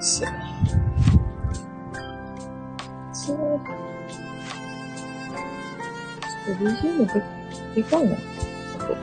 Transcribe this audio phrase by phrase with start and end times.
[0.00, 0.28] そう。
[3.12, 3.36] そう。
[6.22, 7.22] ちょっと BGM で、
[7.74, 8.16] でかいな。
[8.16, 8.18] あ
[8.78, 8.96] と。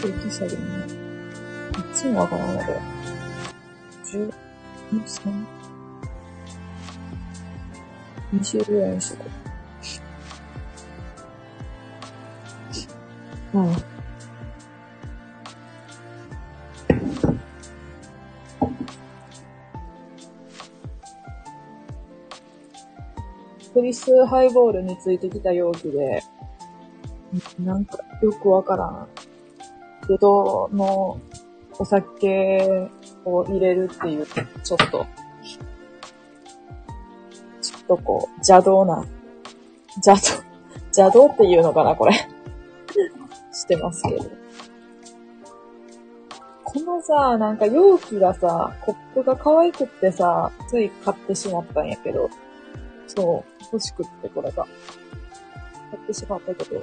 [0.00, 0.66] ちょっと下げるね。
[1.78, 2.80] いつもわからんわ、これ。
[4.04, 4.32] 10、
[4.92, 5.46] 3、
[8.34, 9.45] 20ぐらいにしとこう。
[24.06, 26.22] スハイボールについてきた容器で、
[27.58, 29.08] なんかよくわからん。
[30.06, 31.20] けどの
[31.76, 32.88] お酒
[33.24, 34.24] を入れるっていう、
[34.62, 35.06] ちょっと、
[37.60, 39.04] ちょっとこう、邪道な、
[39.96, 40.44] 邪道、
[40.96, 42.12] 邪道っていうのかな、これ。
[43.52, 44.24] してますけど。
[46.62, 52.30] このさ、なんか容器がさ、コップが可愛くってさ、つい買ってしまったんやけど、
[53.08, 54.66] そう、欲しくってこれが。
[55.90, 56.82] 買ってしまったけど、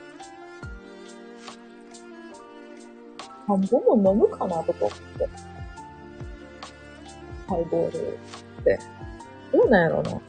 [3.47, 5.29] 半分も飲むかなとかって。
[7.47, 8.17] ハイボール
[8.61, 8.79] って。
[9.51, 10.21] どうなんやろな。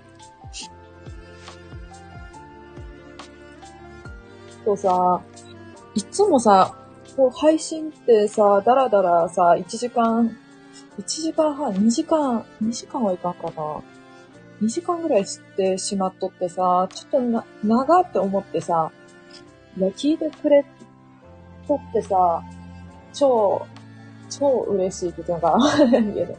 [4.65, 5.21] とさ、
[5.95, 6.75] いつもさ、
[7.17, 10.37] こう配信ってさ、だらだらさ、1時間、
[10.99, 13.83] 1時間半、2時間、2時間はいかんかな。
[14.65, 18.91] 2時間ぐらいしてしまっとってさ、ちょっとな、長って思ってさ、
[19.77, 20.65] いや、聞いてくれ
[21.69, 22.43] とってさ、
[23.13, 23.67] 超、
[24.31, 26.39] 超嬉しいって言うのかわからんけど、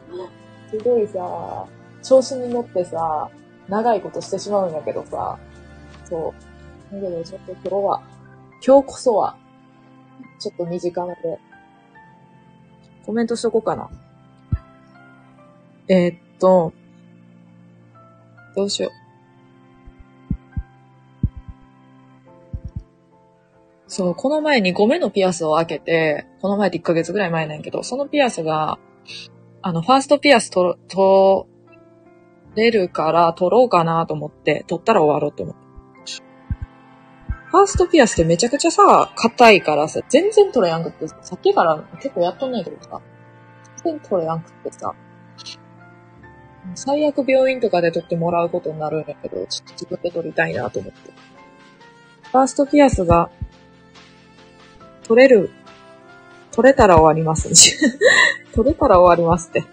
[0.72, 1.68] すごいさ、
[2.02, 3.30] 調子に乗ってさ、
[3.70, 5.38] 長いことしてしまうんやけどさ、
[6.06, 6.34] そ
[6.92, 6.96] う。
[6.96, 8.02] だけどちょっと今日は、
[8.66, 9.38] 今日こそは、
[10.40, 11.40] ちょっと短めで、
[13.06, 13.88] コメントしとこうかな。
[15.88, 16.74] えーっと、
[18.56, 19.06] どうしよう。
[23.88, 28.80] そう、この前に5目のピアスを開けて、この前って1ヶ月ぐらい前なんやけど、そのピアスが、
[29.62, 31.48] あの、ファーストピアスと、取
[32.56, 35.66] れるから取ろうかなと思って、取ったら終わろうと思って。
[37.52, 43.02] ファーストピアスってめちゃくちゃさ、硬いからさ、全然取れやんくって、さっきから結構やっとんねんけどさ、
[43.84, 44.94] 全然取れやんくってさ、
[46.74, 51.12] 最悪病院とかで取ってもらうことになるんやけど、ちょっと自分で取りたいなと思って。
[52.32, 53.30] ファーストピアスが、
[55.04, 55.52] 取れる、
[56.52, 57.50] 取れたら終わります。
[58.54, 59.64] 取れたら終わりますって。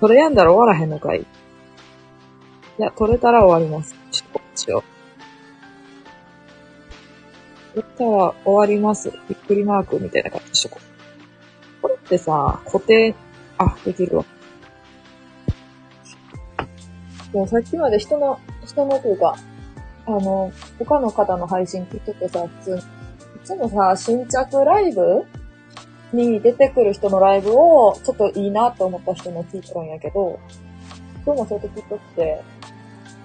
[0.00, 1.20] 取れやんだら終わらへんのかい。
[1.20, 1.26] い
[2.78, 3.94] や、取れたら終わります。
[4.10, 4.82] ちょっとこっちを。
[7.74, 9.10] 取れたら終わります。
[9.28, 11.82] びっくりマークみたいな感じにしとこう。
[11.82, 13.14] これってさ、固定、
[13.58, 14.24] あ、できるわ。
[17.32, 19.36] もさっきまで人の、人のというか、
[20.06, 22.80] あの、他の方の配信聞いててさ、普通、い
[23.44, 25.24] つもさ、新着ライブ
[26.12, 30.38] に出てくる人のライブを、ちょっといいなと思った人も聞いてるんやけど、
[31.24, 32.42] 今日もそうやって聞いとって、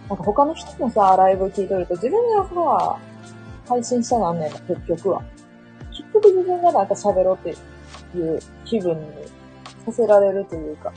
[0.09, 2.97] なんか他の人もさ、ライブ聞いとると自分がさ、
[3.67, 5.23] 配信したなんねんな、結局は。
[5.91, 9.07] 結局自分がなんか喋ろうっていう気分に
[9.85, 10.93] させられるというか。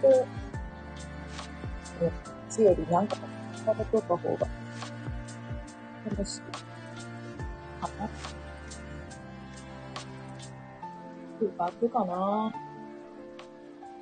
[0.00, 0.24] で、
[2.58, 3.16] ね、強よりなんか
[3.66, 4.46] 喋っとった方が、
[6.10, 6.40] 楽しい。
[6.40, 8.06] かな。
[8.06, 8.08] っ
[11.38, 12.52] ていうか、開くかな。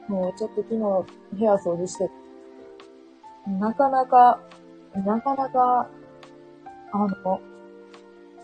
[0.08, 2.10] もうちょっと昨日部屋掃除して、
[3.46, 4.40] なかなか、
[4.94, 5.88] なかなか、
[6.92, 7.40] あの、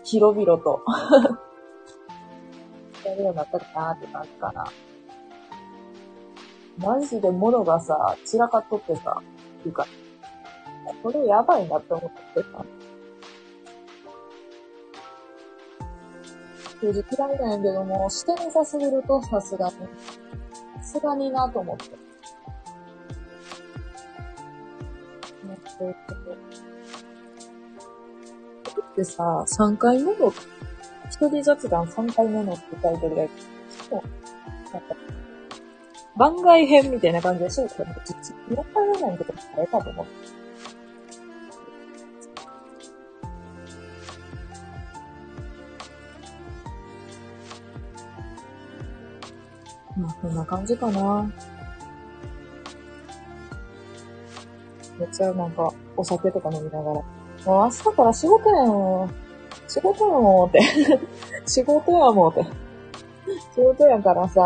[0.03, 0.81] 広々と、
[3.05, 4.65] やるようになったかなって感じかな。
[6.79, 9.21] マジで物がさ、散らかっとってさ、
[9.59, 9.85] っていうか、
[11.03, 12.65] これやばいなって思ってさ。
[16.81, 19.73] 正直嫌いなんやけども、してなさすぎるとさすがに、
[20.81, 21.83] さすがになと思って。
[25.43, 26.21] 思ってるけど。
[28.73, 30.33] これってさ、3回目の、
[31.09, 33.29] 一人雑談3回目のってタイトルで、
[33.89, 34.01] そう、
[34.73, 34.95] なんか、
[36.17, 37.67] 番外編みたいな感じでしょ？
[37.67, 40.39] これ、実は、4回目なんてことあれかと思って。
[49.99, 51.29] まあ、こんな感じかな。
[54.97, 57.03] めっちゃなんか、お酒とか飲みながら、も
[57.45, 59.09] う明日から仕事やん。
[59.67, 60.59] 仕事やもんって。
[61.45, 62.43] 仕事やもんって。
[63.55, 64.41] 仕事やからさ、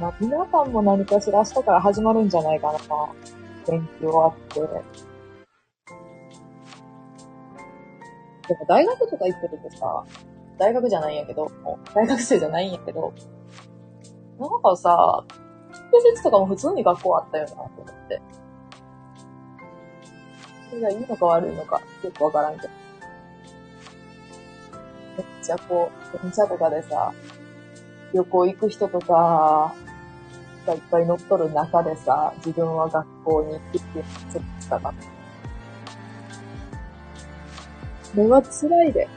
[0.00, 2.78] まあ、皆さんも何かしら明日から始まるんじゃないかな。
[3.70, 4.60] 勉強あって。
[8.48, 10.04] でも大学とか行ってるとさ、
[10.58, 11.50] 大学じゃないんやけど、
[11.94, 13.12] 大学生じゃないんやけど、
[14.38, 15.24] なんかさ、
[15.92, 18.20] 休日とかも普通に学校あったよな、と思って。
[20.68, 22.68] それがいいのか悪いのか、よくわからんけど。
[25.18, 27.12] めっちゃこう、電車とかでさ、
[28.12, 29.74] 旅行行く人とか、
[30.70, 34.94] がいっぱい乗っとる中でさ、自分は学校に行ってちょっとしたか。
[38.02, 39.08] それは辛いで。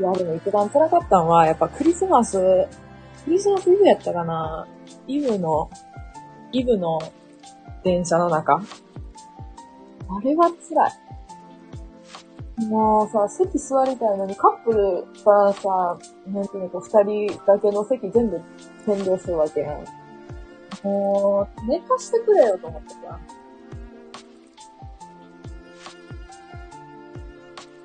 [0.00, 2.38] いや、でも一番辛かったのは、やっぱクリスマス、
[3.24, 4.66] クリスマスイブやったかな
[5.06, 5.70] イブの、
[6.52, 6.98] イブの
[7.84, 8.54] 電車の中。
[8.54, 11.01] あれは辛い。
[12.68, 18.40] もうさ、席座りたいのにカップルがさ、なんていうの、二人だけの席全部
[18.86, 19.84] 占領するわけやん。
[20.82, 23.20] もう、寝かしてくれよと思ってさ。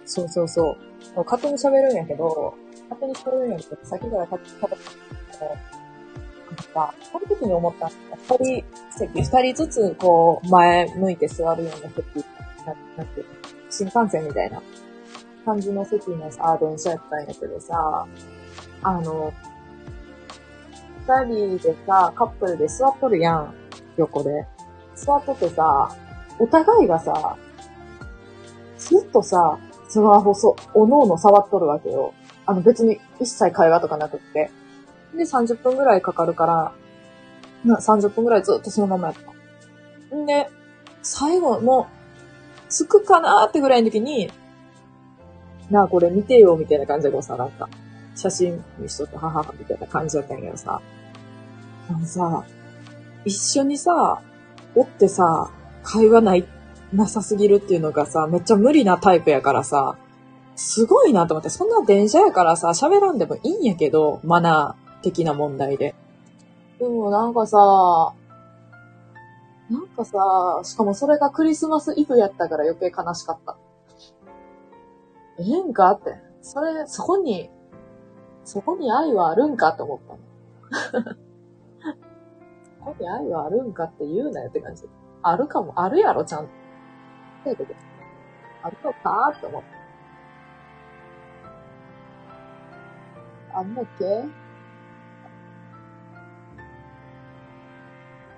[0.06, 1.16] そうそうそう。
[1.16, 2.56] もう勝手に喋るんやけど、
[2.90, 4.78] 勝手に喋るんやけど、先から勝手に喋って
[6.58, 7.90] なんか、その時に思った
[8.38, 12.26] 二人席、二人ずつこう、前向いて座るような席、
[12.66, 13.24] ななんて
[13.78, 14.62] 新幹線みたいな
[15.46, 18.08] 感じの席のさ、電車やったんやけどさ、
[18.82, 19.34] あの、
[21.08, 23.54] 二人でさ、カップルで座っとるやん、
[23.98, 24.46] 横で。
[24.96, 25.96] 座っとってさ、
[26.40, 27.38] お互いがさ、
[28.78, 32.14] ずっとさ、スマホそ、おのおの触っとるわけよ。
[32.46, 34.52] あの別に一切会話とかなくって。
[35.16, 36.72] で、30分ぐらいかかるから、
[37.64, 39.16] な30分ぐらいずっとそのままやっ
[40.12, 40.16] た。
[40.16, 40.50] んで、
[41.04, 41.88] 最後の、
[42.70, 44.32] 着くかなーってぐらいの時に、
[45.70, 47.70] なあ、これ見てよ、みたいな感じでこうさ、なんか、
[48.16, 50.82] 写真にしとって母みたいな感じだったんやけどさ、
[51.90, 52.46] あのさ、
[53.26, 54.22] 一緒にさ、
[54.76, 55.52] おってさ、
[55.84, 56.48] 会話ない、
[56.94, 59.98] なさすぎるっていうのがさ、めっちゃ無理なタイプやからさ、
[60.56, 65.94] すごいなと思って、そんな電車やからさ、喋らんでもいいんやけど、マナー的な問題で。
[66.80, 67.58] でもなんかさ、
[69.70, 73.58] なんかさ、しかもそれがクリスマスイブやったから余計悲しかった。
[75.40, 76.16] ええんかって。
[76.42, 77.50] それ、そこに、
[78.46, 80.20] そこに愛はあるんかって思ったの。
[82.80, 84.90] そこに愛はあるんかって言うなよって感じ。
[85.22, 86.52] あるかも、あるやろ、ちゃんと。
[88.64, 89.64] あるのかって思っ
[93.52, 93.60] た。
[93.60, 94.06] あんだっけ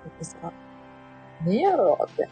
[0.08, 0.52] ってさ、
[1.44, 2.22] ねえやろって。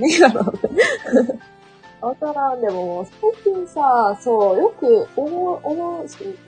[0.00, 0.68] ねえやろって。
[2.00, 6.38] わからんでも最近さ、そう、よく思う、思うし、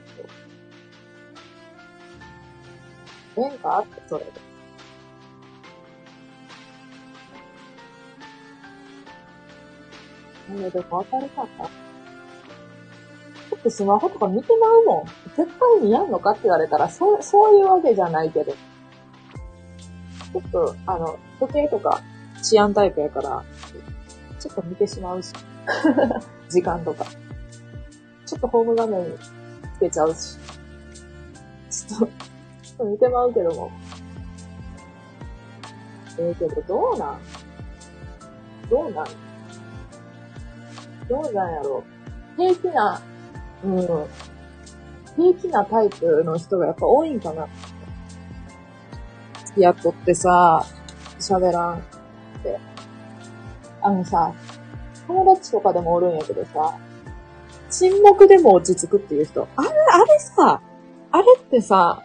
[3.34, 4.48] 変化あって、それで。
[10.48, 11.68] なんでもわかるかな。
[13.50, 15.06] ちょっとスマホとか見てまうもん。
[15.36, 18.52] 絶対にやんのかって言われたら、そう、そういうわけじゃないけど。
[18.52, 22.02] ちょっと、あの、時計とか
[22.42, 23.44] 治安タイプやから、
[24.38, 25.32] ちょっと見てしまうし。
[26.48, 27.04] 時間とか。
[28.24, 29.04] ちょっとホーム画面
[29.74, 30.36] つけちゃうし。
[31.70, 33.70] ちょっと、ちょっと見てまうけども。
[36.18, 37.18] ええー、けど、どうなん？
[38.70, 39.06] どうなん？
[41.08, 41.84] どうなんやろ？
[42.36, 43.00] 平気な、
[43.64, 43.86] うん。
[45.16, 47.48] 平気なタイプの人がやっぱ多いんかな。
[49.46, 50.64] 付き合っとってさ、
[51.34, 51.80] 喋らんっ
[52.42, 52.58] て。
[53.80, 54.32] あのさ、
[55.06, 56.78] 友達とかでもおるんやけどさ、
[57.70, 59.46] 沈黙でも落ち着くっていう人。
[59.56, 60.62] あれ、あれさ、
[61.10, 62.02] あれってさ、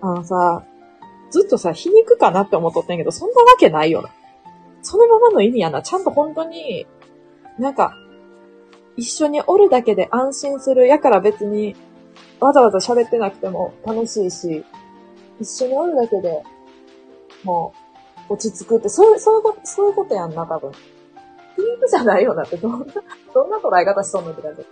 [0.00, 0.64] あのさ、
[1.30, 4.10] ずっとさ、皮肉かなって思っとったんけど、そんなわけないよな。
[4.82, 5.82] そのままの意味やな。
[5.82, 6.86] ちゃんと本当に、
[7.58, 7.94] なんか、
[8.96, 10.86] 一緒におるだけで安心する。
[10.86, 11.76] やから別に、
[12.40, 14.64] わざわざ喋ってなくても楽しいし、
[15.40, 16.42] 一緒におるだけで、
[17.44, 17.87] もう、
[18.28, 20.72] 落ち着くって、そういう、そういうこと、そういうことやんな、多分。
[20.72, 20.74] 皮
[21.60, 22.86] 肉じゃないよなって、どんな、
[23.34, 24.62] どんな捉え方しそうなって感じ。
[24.62, 24.64] っ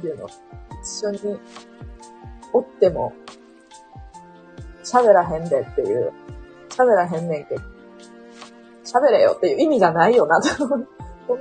[0.00, 0.28] ていうの？
[0.82, 1.40] 一緒に、
[2.52, 3.12] おっても、
[4.84, 6.12] 喋らへんでっていう、
[6.68, 7.62] 喋らへんねんけど、
[8.84, 10.70] 喋れよっていう意味じゃないよな、そん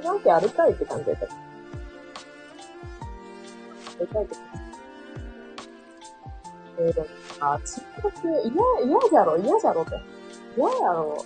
[0.02, 1.26] なわけあるかいって感じだった。
[1.26, 1.30] あ
[4.00, 4.63] るかいって感じ。
[6.80, 7.08] えー、でも、
[7.40, 9.92] あ、遅刻嫌、嫌じゃろ、嫌じゃろって。
[10.58, 11.26] 嫌やろ。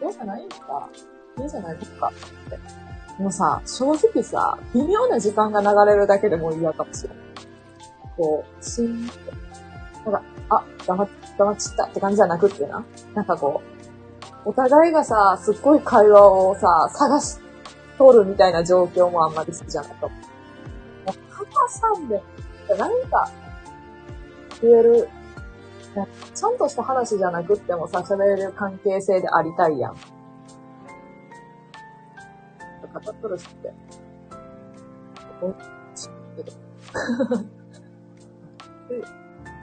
[0.00, 0.88] 嫌じゃないんか。
[1.36, 2.12] 嫌じゃないのか
[2.46, 2.58] って。
[3.22, 7.18] もうさ、正直さ、微妙な時間が流れるだけでも嫌かもしれない。
[8.16, 9.32] こう、シーンって。
[10.06, 12.84] なんか、あ、黙っ、黙っちったって感じじゃなくってな。
[13.14, 17.38] なんかこう、お互いがさ、すっごい会話をさ、探し、
[17.98, 20.20] 取るみたいな状況もあんまり好きじゃないと思う。
[21.06, 22.22] もう、カさんで、
[22.78, 23.30] 何か、
[24.62, 25.08] 言える、
[26.34, 29.96] ちゃんとした話じゃなくってもさ、喋れる関係性でありたいやん。
[32.92, 33.72] 語っとるしって。
[35.40, 35.52] お、
[35.94, 36.52] ちょっと。
[38.90, 39.00] え、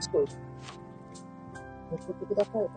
[0.00, 0.32] ちょっと、
[1.90, 2.70] 乗ってくださいよ。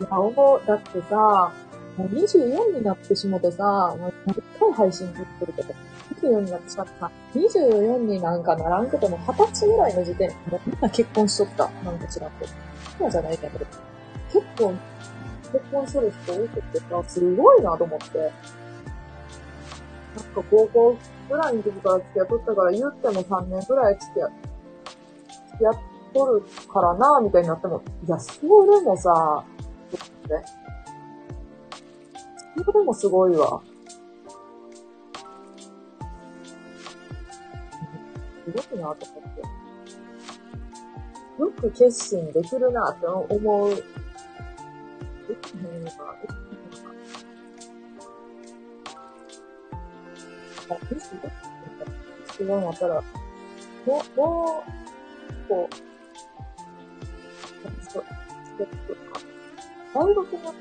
[0.00, 0.66] いや、思う。
[0.66, 1.52] だってさ、
[1.96, 5.74] もう24になってしもてさ、もう一回配信できてるけど、
[6.14, 7.10] 24になってしまった。
[7.34, 11.70] 24になんかならんくても、20歳ぐらいの時点、もうみんな結婚しとった。
[11.84, 12.46] なんかちらっと。
[12.98, 13.58] 今じゃないけど。
[14.32, 14.74] 結構、
[15.52, 18.18] 結婚する人多くてさ、すごいなと思って。
[18.18, 18.28] な
[20.22, 20.96] んか高校
[21.28, 24.38] ぐらいの時から付き合っとったから、言っても3年ぐらい付き合、付
[25.58, 25.74] き合っ
[26.14, 28.48] とるからなみたいになっても、いや、それ
[28.82, 29.44] もさ、
[29.88, 29.90] っ
[30.28, 30.44] て。
[32.64, 33.60] それもすごいわ。
[38.52, 39.42] すごいなと思って。
[41.42, 43.70] よく決心できるなって思う。
[43.74, 43.82] で
[45.42, 46.94] きへんのか、できへんのか。
[50.70, 51.36] あ、決心だって
[52.32, 53.02] 必要になったら、も
[53.86, 54.64] う、も
[55.44, 55.74] う、こう、
[57.82, 58.00] ステ
[58.64, 59.20] ップか。
[59.94, 60.54] 大学の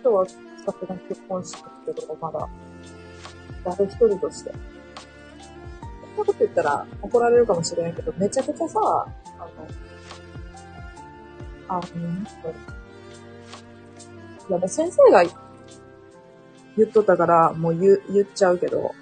[0.00, 0.36] 人は、さ
[0.80, 2.48] すがに結婚してるけど、まだ、
[3.64, 4.73] 誰一人として。
[6.16, 9.50] そんなこと言ったら怒られるかもしれんけど、めちゃくちゃさ、あの、
[11.68, 11.80] あの、
[14.48, 15.24] いやもう先生が
[16.76, 18.94] 言っとったから、もう言、言っちゃうけど、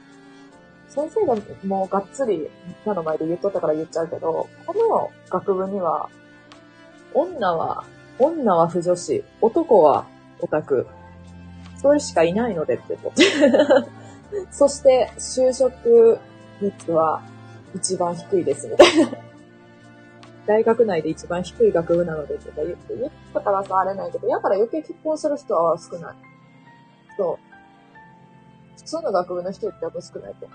[0.88, 2.48] 先生がもうがっつりみん
[2.84, 6.08] なの前で言っとったから言っちゃうけど、この学部には、
[7.14, 7.84] 女は、
[8.18, 10.06] 女は不女子、男は
[10.40, 10.86] オタク、
[11.80, 13.22] それしかいないのでってこと。
[14.50, 16.18] そして、就職
[16.62, 17.22] 率は
[17.74, 19.10] 一番低いです、みたいな。
[20.46, 26.14] 大学内で一番低い学部なのでとか言って、言ったからさ、あれないけど、やから余計結婚する人は少ない。
[27.16, 27.52] そう。
[28.78, 30.48] 普通の学部の人ってやっぱ少ないと。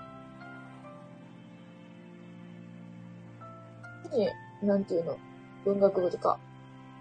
[4.16, 4.28] に、
[4.62, 5.16] なんていうの、
[5.64, 6.38] 文学部とか、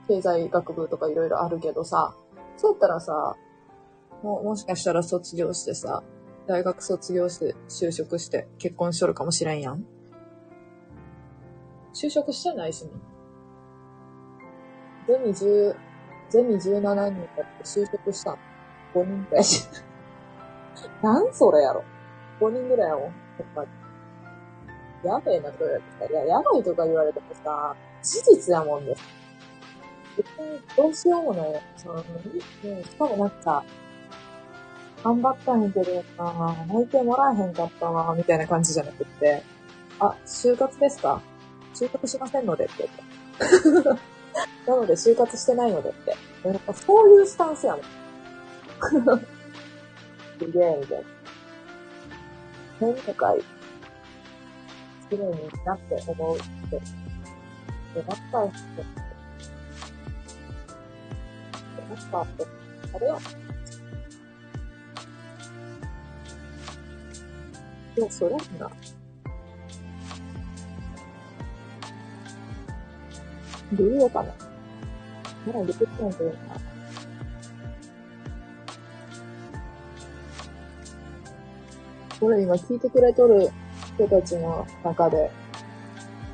[0.08, 2.14] 経済学部とかいろいろあるけどさ、
[2.56, 3.36] そうやったらさ、
[4.24, 6.04] も、もしかしたら卒業してさ、
[6.48, 9.86] 大学卒業して就職して結婚しとるかもしれんやん。
[11.94, 12.92] 就職してないしね。
[15.08, 15.75] ゼミ10、
[16.30, 18.38] ゼミ17人だって就職したん。
[18.94, 19.68] 5人くらいし。
[21.04, 21.84] なんそれやろ。
[22.39, 23.04] 5人ぐらいやもん。
[23.04, 23.13] やっ
[23.54, 23.70] ぱり。
[25.04, 28.96] やべえなとか言われて、いや、やばいとか言われてもさ、事実やもんね。
[30.16, 31.62] 別にどうしようもない。
[31.75, 33.63] その、ね、しかもなんか、
[35.08, 39.42] 頑張ったんやけどな内定もらえへんかったなみたいな感じじゃなくって、
[40.00, 41.22] あ、就活ですか？
[41.74, 42.90] 就活しませんのでって
[43.64, 44.02] 言って。
[44.70, 46.10] なので就活してないのでって。
[46.46, 47.82] やっぱそういうスタンスやもん。
[50.40, 51.04] すげえ、みたいな。
[52.82, 53.34] 変とか、
[55.10, 56.80] 綺麗になって思うって。
[57.96, 58.58] で、なったって。
[61.78, 62.46] でなったって。
[62.94, 63.20] あれは、
[67.98, 68.70] でも、そらんな。
[73.74, 74.32] どういうかな。
[75.48, 76.36] まだ出てきないけどな。
[82.20, 83.50] これ今聞いてくれとる
[83.96, 85.32] 人たちの中で、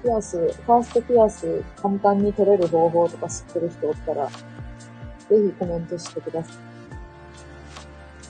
[0.04, 4.34] ピアス、ファーストピアス簡単に取れる方法とか知ってる人おったら、ぜ
[5.30, 6.56] ひコメントしてください。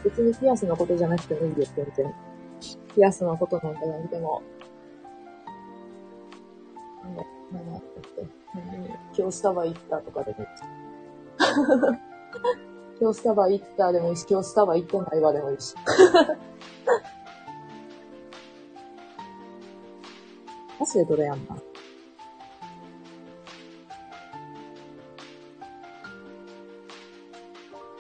[0.03, 2.32] 別にピアスのことじゃなくてもいいよ、全然。
[2.95, 4.41] ピアスのことなんかなくても。
[7.03, 7.23] なんだ、
[9.17, 10.49] 今日スタバ行ったとかでもいいし。
[13.01, 15.75] 今日スタバ行ったでもいいし、今日スタバ行ってないわでもいいし。
[20.79, 21.55] マジでどれやんな。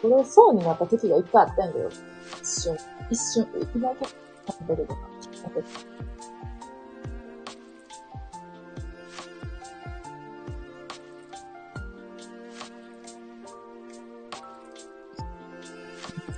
[0.01, 1.89] これ、そうになった時が一回あったんだよ。
[2.41, 2.77] 一瞬。
[3.09, 3.47] 一瞬。
[3.73, 3.89] 今、
[4.47, 5.67] 食べるのか、食べる。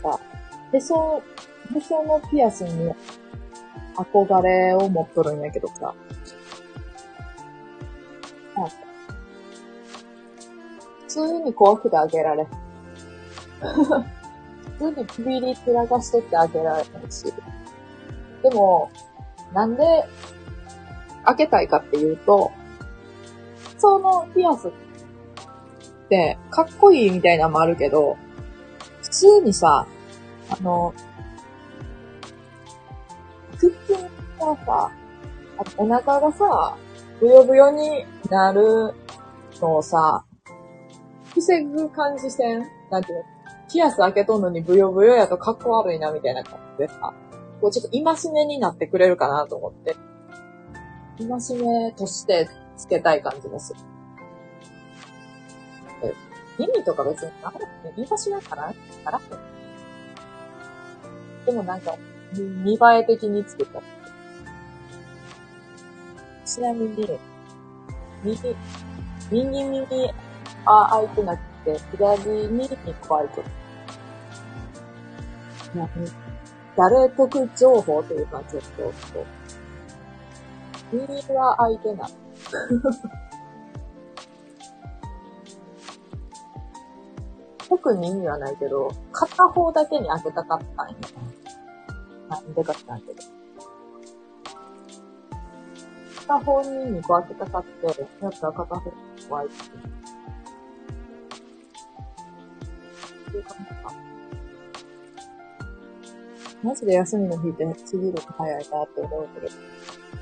[0.06, 0.20] か、
[0.74, 1.24] へそ、
[1.76, 2.94] へそのピアスに
[3.96, 5.94] 憧れを持っとるんやけどさ。
[8.56, 8.76] なんか、
[11.02, 12.48] 普通に怖くてあげられ。
[14.78, 17.34] 普通にビリ散らかしとってあげられないし。
[18.48, 18.92] でも、
[19.54, 19.84] なんで
[21.24, 22.52] 開けたいかっていうと、
[23.80, 24.72] そのピアスっ
[26.10, 28.18] てかっこいいみたいなのもあるけど、
[29.02, 29.88] 普通にさ、
[30.50, 30.94] あの、
[33.54, 34.04] 腹筋
[34.40, 34.92] がさ、
[35.58, 36.78] あとお腹がさ、
[37.20, 38.94] ブヨブヨになる
[39.60, 40.24] のをさ、
[41.34, 42.64] 防ぐ感じせん？
[42.92, 43.26] なんていうの？
[43.72, 47.14] ピアス開けとんのにブヨブヨやとかっこ悪いなみたいな感じでさ、
[47.62, 49.96] こうちょっと戒めになってくれるかなと思って、
[51.18, 53.74] 戒めとしてつけたい感じもす。
[56.04, 56.14] え
[56.62, 59.22] 意味とか別になくて、言い出しなかななら？
[61.46, 61.96] でもなんか、
[62.34, 63.82] 見栄え的につけた。
[66.46, 67.20] ちなみに、
[68.24, 68.56] 右、
[69.32, 70.14] 右耳、
[70.66, 73.48] あ、開いてなくて、左に1個開いてる。
[76.78, 79.26] 誰得情報というか、ちょっと、こ
[80.92, 82.12] う耳は開いてない。
[87.68, 90.96] 特に意味はないけど、片方だけに開けたかったんや。
[92.30, 93.22] なんでかってなんけど。
[96.28, 98.96] 片方に2個開けたかって、やったら片方に
[99.30, 99.96] 開いてる。
[103.30, 104.05] っていう感じか。
[106.64, 109.54] マジで休みの日って次ると早いなって思うけど、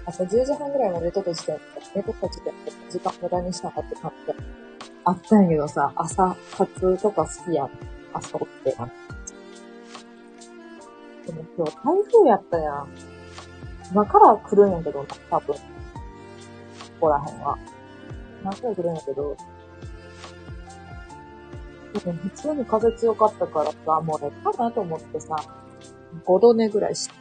[0.06, 1.62] 朝10時半ぐらいまでとく時点で、
[1.96, 4.36] 寝とった時点で時間無駄にしたかって感じで、
[5.06, 7.70] あったんやけどさ、朝活とか好きやん。
[8.14, 8.90] 朝起きてな。
[11.26, 12.88] でも今日台風やったやん。
[13.92, 15.56] 今から来るんやけどな、多分。
[15.56, 15.62] こ
[17.00, 17.58] こら辺は。
[18.42, 19.38] 今から来るんやけど。
[21.94, 25.36] でも普通に風強かったからさ、もうね、かなと思ってさ、
[26.26, 27.16] 5度寝ぐらいして。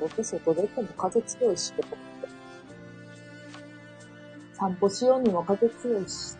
[0.00, 2.28] どうせ外出ても風強いし、と思って。
[4.54, 6.36] 散歩しようにも風強いし。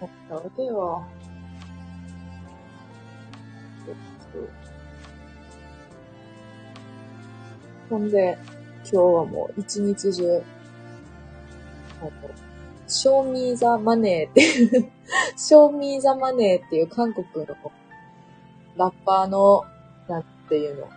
[0.00, 1.04] 思ったわけよ。
[7.88, 8.38] ほんで、
[8.82, 10.42] 今日はもう一日中、
[12.88, 14.90] show me the money って
[15.34, 17.56] いう、show me the money っていう韓国の
[18.76, 19.64] ラッパーの、
[20.08, 20.88] なんていうの、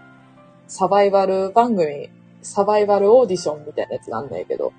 [0.68, 2.10] サバイバル番組、
[2.42, 4.74] サバイバルオーディションみたいなやつがあんねんけど、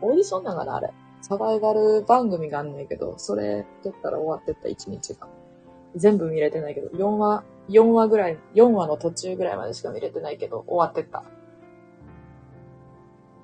[0.00, 0.90] オーディションなんかなあれ。
[1.22, 5.26] サバイバル番組があんねんけど、それ撮ったら終わってった一日が。
[5.96, 11.22] 全部見れてないけど、4話、4話ぐらい、4話の途中ぐらいまでしか見れてないけど、終わってった。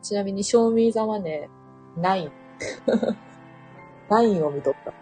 [0.02, 1.48] ちなみに、賞味ざまね、
[1.96, 2.30] 9。
[4.10, 4.92] 9を見とった。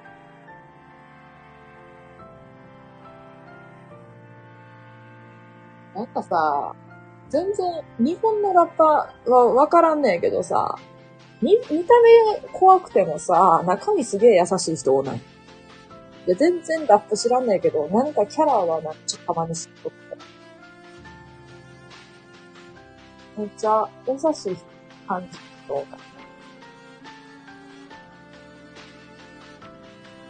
[5.99, 6.77] なんかさ、
[7.29, 10.77] 全然、日本のラッパーはわからんねんけどさ、
[11.43, 15.17] 見、見た目怖くてもさ、中身すげえ優しい人おない。
[15.19, 15.21] い
[16.31, 19.99] や、全然ラップ知らんねんけど、なんかキャラはなんかちょっとたまに知っとって。
[23.39, 24.57] めっちゃ優しい
[25.09, 25.99] 感じとか。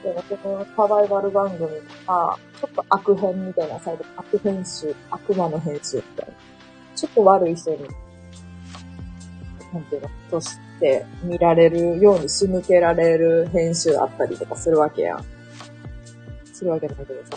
[0.03, 6.35] でも、このサバイバル番組とか、ちょっと悪編みたいなサイド、悪編集、悪魔の編集みたいな。
[6.97, 7.79] ちょっと悪い人に、
[9.73, 15.25] なんていうの、として見られるように仕向けられる編集あったりとかするわけやん。
[16.53, 17.25] するわけだけど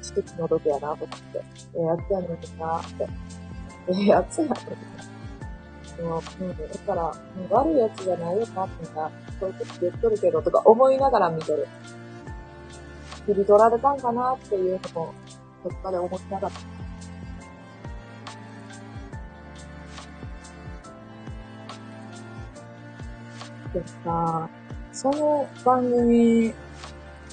[0.00, 1.44] ちょっと気の毒やなと思って。
[1.74, 3.08] ええやつやねんなって。
[3.88, 5.06] ええやつやねんな。
[6.02, 7.12] も、うん、だから、
[7.50, 11.66] 悪いやつじゃないよなってな、そういうこと言っとるけどとか思いながら見てる。
[13.26, 15.14] 切り取られたんかなっていうのも、
[15.64, 16.54] どっかで思いながら。
[23.74, 24.48] でさ、
[24.92, 26.54] その番組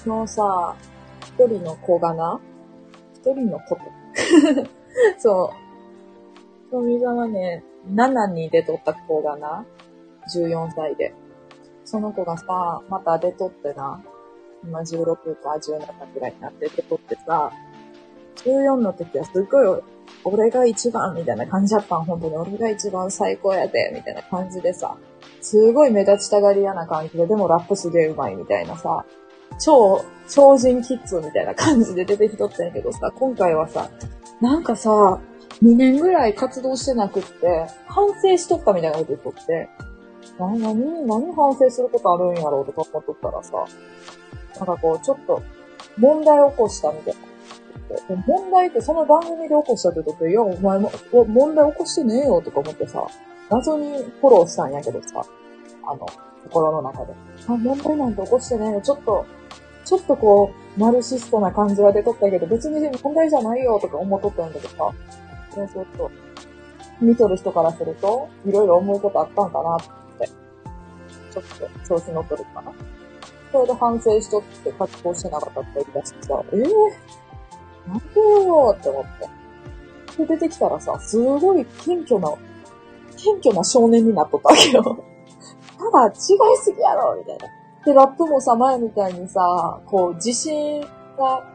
[0.06, 0.76] のさ、
[1.22, 2.40] 一人の子がな、
[3.14, 3.82] 一人の子と？
[5.20, 6.72] そう。
[6.72, 9.66] 富澤ね、7に出とった子がな、
[10.36, 11.14] 14歳で。
[11.86, 14.04] その子がさ、また出とってな、
[14.66, 17.52] 今16か17くらいになって出とってさ、
[18.46, 19.82] 14の時はすっごい、
[20.24, 22.36] 俺が一番みたいな感じだったん、本当に。
[22.36, 24.96] 俺が一番最高やで、みたいな感じでさ、
[25.42, 29.06] すごい目立ちたがり屋な感じで、でもラップすげえうまいみたいなさ、
[29.60, 33.90] 超、超人キッズみたいな感じで出てきとったんやけどさ、今回はさ、
[34.42, 35.20] なんかさ、
[35.62, 39.70] 2年ぐらい活動してなくって、反省しとったみたいなこと言っとって、
[40.40, 43.66] 何、何、何反省することあるんやろうとか思っとったらさ、
[44.66, 45.42] なんかこう、ちょっと、
[45.98, 47.14] 問題を起こしたみたい
[48.10, 48.16] な。
[48.26, 53.06] 問題ってその番組で起こしたってこといや、お前も、問題起こしてねえよとか思ってさ、
[53.50, 55.24] 謎にフォローしたんやけどさ、
[55.86, 56.08] あの、
[56.46, 57.14] 心の中で。
[57.48, 58.82] あ、問題なんて起こしてねえよ。
[58.82, 59.26] ちょっと、
[59.86, 64.92] ちょっとこう、ナルシストな感じは出とったけど、別に問題じゃないよとか思っとったんだけどさ、
[65.54, 66.10] そうすると、
[67.02, 69.80] 見とる人からすると、いろいろ思うことあったんかなっ
[70.20, 71.44] て、ちょっ
[71.86, 72.72] と調子乗っとるかな。
[73.54, 79.06] それで反省しとって活動してなかったって言い出してさ、ええー、なんでよーって思っ
[80.18, 80.18] て。
[80.18, 82.34] で、出てきたらさ、すごい謙虚な、
[83.16, 84.84] 謙虚な少年になっとったわけよ。
[85.78, 86.14] ただ、違い
[86.64, 87.48] すぎやろみたいな。
[87.86, 90.82] で、ラップもさ、前みたいにさ、こう、自信
[91.16, 91.48] が、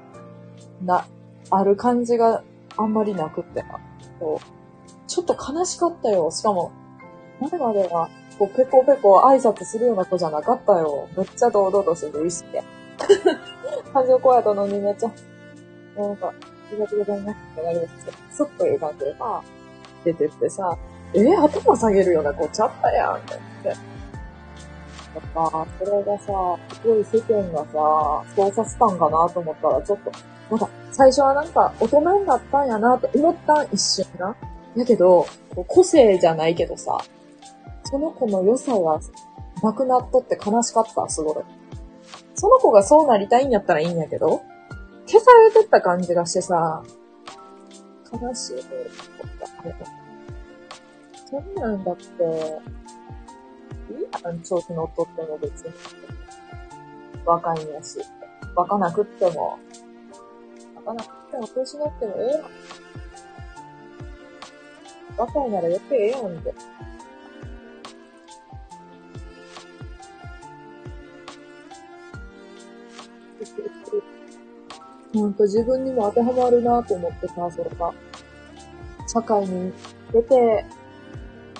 [0.80, 1.04] な、
[1.50, 2.44] ある感じが
[2.76, 3.80] あんまりなくってな。
[4.20, 6.30] こう、ちょっと悲しかったよ。
[6.30, 6.70] しかも、
[7.40, 8.08] 前までは、
[8.38, 11.08] こう、ペコペコ挨拶するような子じゃなかったよ。
[11.16, 12.62] めっちゃ堂々としてる意識で。
[13.92, 15.10] 感情こうやったのにめっちゃ、
[16.00, 16.32] なんか、あ
[16.72, 19.42] りがとうございますってなりますけど、そっという感じでさ、
[20.04, 20.78] 出てってさ、
[21.14, 23.68] えー、頭下げるような子ちゃったやんってって。
[23.68, 23.76] やっ
[25.34, 26.24] ぱ、それがさ、
[26.74, 30.12] すごい世間がさ、そうさせたんかなと思ったら、ちょっと、
[30.50, 34.36] まだ、最初はなんか、大人になったんやなと思った一瞬な。
[34.76, 35.26] だけど、
[35.66, 36.98] 個性じゃないけどさ、
[37.90, 39.00] その子の良さが
[39.62, 41.36] なくなっとって悲しかった、すごい。
[42.34, 44.42] その子がそうなりたいんやったらいいんやけど、
[45.06, 46.82] 消されてった感じがしてさ、
[48.12, 49.86] 悲しいと思った。
[51.26, 55.72] そんなんだって、いいやん、調子乗っとっても別に。
[57.24, 58.00] 若いんやし。
[58.54, 59.58] 若なくっても、
[60.76, 62.42] 若なくっても調子乗ってもええやん。
[65.16, 66.54] 若いなら余計ええやんって。
[75.18, 77.92] ほんと自分にも当てはまるなと思ってさ、それが。
[79.08, 79.72] 社会に
[80.12, 80.64] 出て、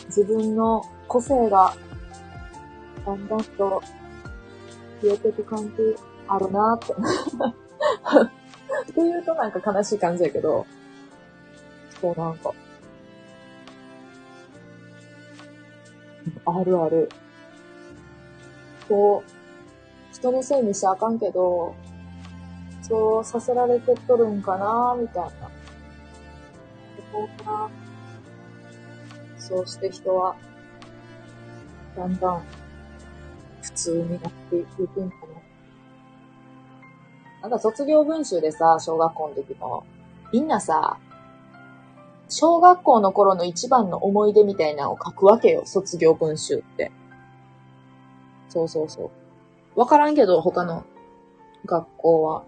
[0.07, 1.75] 自分の個性が
[3.05, 3.83] だんだんと
[5.01, 5.75] 消えていく感じ
[6.29, 6.92] あるなって。
[6.92, 6.97] っ
[8.94, 10.66] て言うとなんか悲しい感じやけど、
[12.01, 12.53] そうなんか、
[16.44, 17.09] あるある。
[18.88, 21.75] こう、人のせいにしちゃあかんけど、
[22.88, 25.31] そうさせられてっとるんかなみたいな。
[25.31, 25.38] そ
[27.12, 27.70] こから、
[29.38, 30.37] そうして人は、
[31.96, 32.42] だんだん
[33.62, 35.38] 普通になっていくんかな。
[37.42, 39.85] なんか卒業文集でさ、小学校の時の、
[40.33, 40.98] みんなさ、
[42.29, 46.90] 小学校の頃の一番の思い出みたいなのを書くわけよ、卒業文集って。
[48.48, 49.11] そうそうそ
[49.77, 49.81] う。
[49.81, 50.85] わからんけど、他の
[51.64, 52.44] 学校は。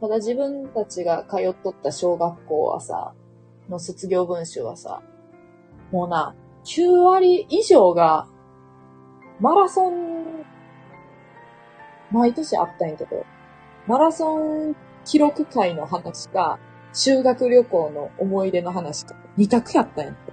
[0.00, 3.14] ただ自分たちが通っとった小学校はさ、
[3.68, 5.02] の卒業文集はさ、
[5.90, 8.26] もうな、9割以上が
[9.38, 10.44] マラソン、
[12.10, 13.24] 毎年あったんやけど、
[13.86, 16.58] マラソン記録会の話か、
[16.94, 20.32] 修学旅行の思い出の話か、二択やったんやて。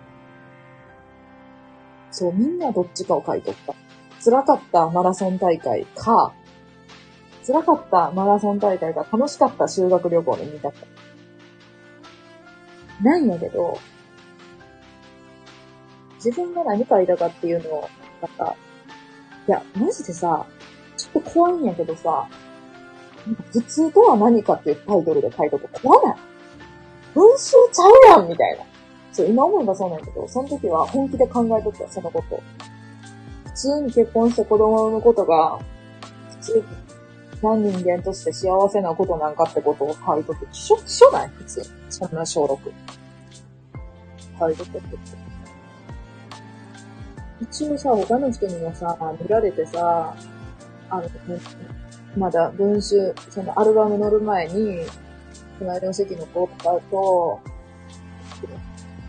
[2.11, 3.75] そう、みんなどっちかを書いとった。
[4.23, 6.33] 辛かったマラソン大会か、
[7.45, 10.73] 辛かったマラソン大会が楽しかった修学旅行の二択。
[13.01, 13.77] ないんやけど、
[16.23, 17.89] 自分が何書いたかっていうのを、
[18.21, 18.55] なんか、
[19.47, 20.45] いや、マジでさ、
[20.95, 22.27] ちょっと怖いんやけどさ、
[23.25, 26.17] なんか普通とは何かっていうタイトルで書いとく怖ない
[27.13, 28.63] 文集ちゃうやんみたいな。
[29.11, 32.41] そう、今思えばそうなんやけど、その時は本気で考えとったそのこと。
[33.45, 35.59] 普通に結婚して子供を産むことが、
[36.31, 36.63] 普通、
[37.43, 40.47] 何人間として幸せなことなんかってことを書いとく。
[40.51, 41.29] 一緒、一緒ない？
[41.29, 41.61] 普通。
[41.89, 42.57] そんな小6。
[44.39, 44.97] 書いとくって。
[47.41, 50.15] 一応さ、他の人にもさ、見られてさ、
[50.89, 51.03] あの、
[52.15, 54.79] まだ文集、そのアルバム乗る前に、
[55.59, 57.41] 隣の席の子とかと、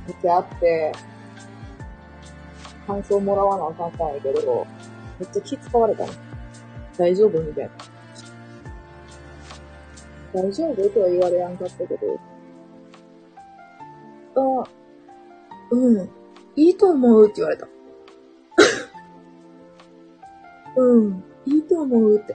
[0.09, 0.93] 見てあって、
[2.87, 4.67] 感想もらわなあかんたんやけど、
[5.21, 6.13] めっちゃ気使われたの。
[6.99, 7.41] 大丈夫？
[7.41, 7.71] みたいな。
[10.35, 10.91] 大丈夫？
[10.91, 11.97] とは言われやんかったけど。
[14.37, 14.41] あ、
[15.71, 16.11] うん。
[16.57, 17.67] いいと思うって言われた。
[20.77, 22.35] うん、いいと思うって。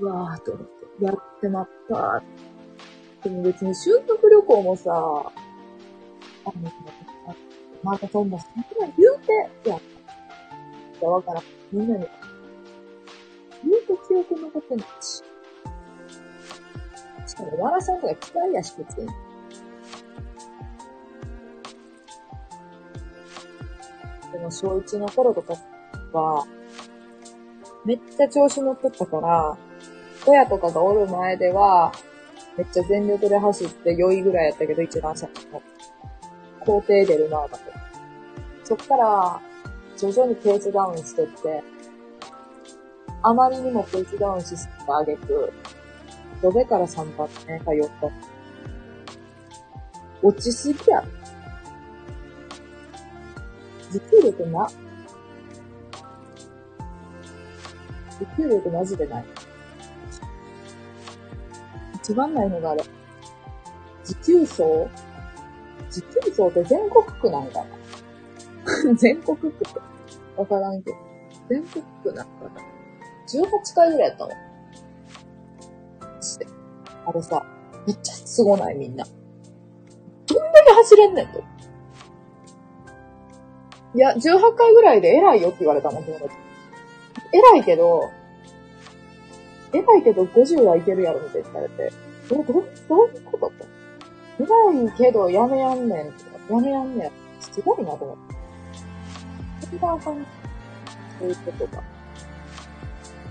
[0.00, 0.66] うわぁ、と思っ
[0.98, 1.04] て。
[1.04, 2.22] やってまった。
[3.22, 5.32] でも別に修学旅行もさ、あの、
[7.82, 9.80] またそんな、そんな言うて、いや、い
[11.02, 11.42] や、わからん。
[11.72, 12.06] みんなに、
[13.64, 14.86] 言うて記憶残ってない。
[17.28, 19.06] しかも、マラソンとか嫌いやし、別に。
[24.32, 25.54] でも、小1の頃とか
[26.12, 26.46] は、
[27.84, 29.56] めっちゃ調子乗っとったから、
[30.26, 31.92] 親とかがおる前では、
[32.56, 35.62] めっちゃ全力で走って4位ぐらいやったけど、一番最初の。
[36.60, 37.64] 工程出るなぁ、だと。
[38.64, 39.40] そっから、
[39.96, 41.62] 徐々にペースダウンしてって、
[43.22, 45.52] あまりにもペースダウンしすぎたあげく、
[46.42, 48.10] ドベから3番目通った。
[50.22, 51.04] 落ちすぎや。
[53.90, 54.68] 持久力な。
[58.20, 59.24] 持久力マジでない。
[61.94, 62.84] 一番ないのがあれ。
[64.04, 64.62] 持久走？
[65.90, 67.64] 持久走って全国区なんか
[68.86, 68.94] な？
[68.96, 69.66] 全国区って
[70.36, 70.96] わからんけど。
[71.48, 72.50] 全国区なんかな
[73.28, 74.47] ?18 回ぐらいやったの。
[77.08, 77.42] あれさ、
[77.86, 79.04] めっちゃすごないみんな。
[80.26, 81.42] どんだけ走れんねんと。
[83.94, 86.34] いや、18回ぐらいで偉いよって言われたもん、友達。
[87.32, 88.10] 偉いけど、
[89.72, 91.92] 偉いけど50はいけるやろみたいに言われて、
[92.30, 93.78] え、ど、どういうことと
[94.38, 97.10] 偉いけどやめやんねんとか、やめやんねん。
[97.40, 98.16] すごいなと思っ
[99.60, 99.66] て。
[99.66, 100.26] それがあかん。
[101.18, 101.82] そういうことが。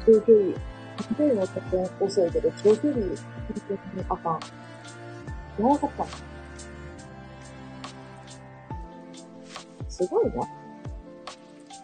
[0.05, 0.57] 長距離、
[0.97, 3.17] 長距離の加点遅いけど、長距離、本
[3.67, 4.39] 当にあかん。
[5.63, 6.09] やらかったの。
[9.89, 10.31] すごいな。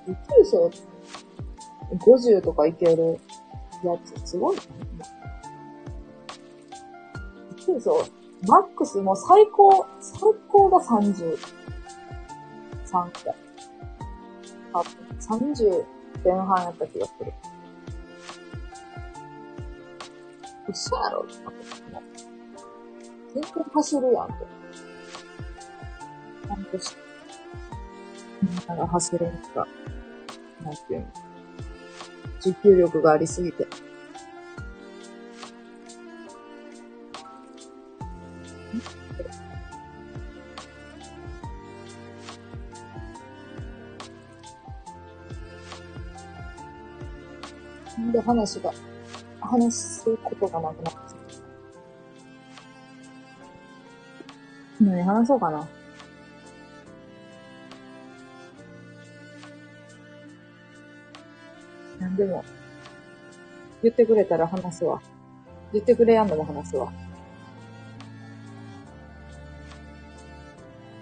[0.05, 0.83] 持久走、
[1.97, 3.19] 50とかいける
[3.83, 4.61] やつ、すごいな。
[7.57, 8.11] 持久走、
[8.47, 11.37] マックスもう最高、最高が30。
[12.85, 13.35] 3くらい。
[14.73, 14.83] あ、
[15.19, 15.85] 30
[16.23, 17.33] 前半やった気がする。
[20.69, 22.33] 嘘やろって思って
[23.33, 24.33] 全然走るやんって。
[26.47, 26.95] ちゃんとし、
[28.41, 29.67] みんなが走れんか、
[30.63, 31.07] なんていうの。
[32.39, 33.67] 持久力がありすぎて。
[47.97, 48.71] なんで話が、
[49.53, 50.99] 話すことがなくなって
[54.81, 55.67] 何話そうかな。
[61.99, 62.43] なんでも、
[63.83, 64.99] 言ってくれたら話すわ。
[65.71, 66.91] 言ってくれやんのも話すわ。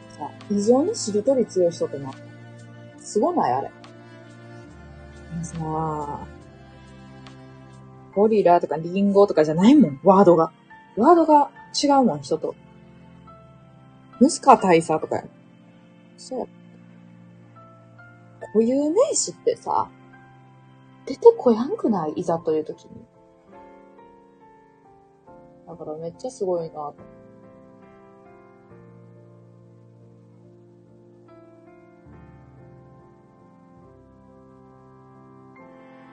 [0.10, 2.12] さ、異常にしりとり強い人ってな、
[3.00, 3.54] すごない？
[3.54, 3.72] あれ。
[5.42, 6.28] さあ、
[8.14, 10.52] ゴリラとかリンゴとかじゃないもん、ワードが。
[10.98, 11.50] ワードが
[11.82, 12.56] 違うもん、人と。
[14.20, 15.24] ムスカ大佐とかや。
[16.18, 16.48] そうや。
[18.54, 19.90] 固有名詞ってさ、
[21.06, 22.12] 出てこやんくない？
[22.18, 22.92] いざという時に。
[25.68, 26.94] だからめっちゃすごいな。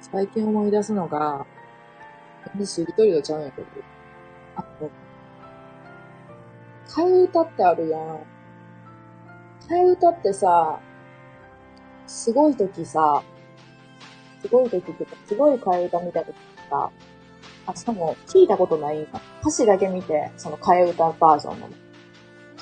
[0.01, 1.45] 最近思い出すのが、
[2.47, 3.67] 全然しりとりとちゃうんやけど。
[4.57, 4.91] あの、
[6.87, 8.01] 替え歌ってあるやん。
[9.69, 10.81] 替え歌ってさ、
[12.07, 13.23] すごい時さ、
[14.41, 16.35] すごい時ってか、すごい替え歌見た時
[16.71, 16.91] さ、
[17.67, 19.21] あ、しかも聞いたことないんか。
[19.43, 21.69] 歌詞だけ見て、その替え歌バージョンの。